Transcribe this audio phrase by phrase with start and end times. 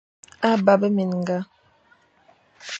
[0.47, 1.37] A bap minga.